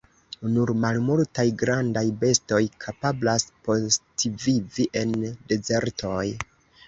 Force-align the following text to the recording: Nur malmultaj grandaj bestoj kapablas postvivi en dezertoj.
Nur 0.51 0.69
malmultaj 0.85 1.43
grandaj 1.63 2.03
bestoj 2.23 2.61
kapablas 2.85 3.45
postvivi 3.67 4.87
en 5.03 5.13
dezertoj. 5.53 6.25